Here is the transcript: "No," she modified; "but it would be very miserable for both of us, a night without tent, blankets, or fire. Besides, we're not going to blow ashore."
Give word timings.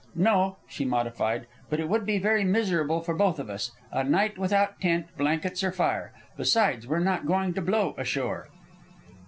"No," 0.15 0.57
she 0.67 0.83
modified; 0.83 1.45
"but 1.69 1.79
it 1.79 1.87
would 1.87 2.07
be 2.07 2.17
very 2.17 2.43
miserable 2.43 3.01
for 3.01 3.13
both 3.13 3.37
of 3.37 3.51
us, 3.51 3.71
a 3.91 4.03
night 4.03 4.35
without 4.35 4.81
tent, 4.81 5.15
blankets, 5.15 5.63
or 5.63 5.71
fire. 5.71 6.11
Besides, 6.37 6.87
we're 6.87 6.97
not 6.97 7.27
going 7.27 7.53
to 7.53 7.61
blow 7.61 7.93
ashore." 7.99 8.49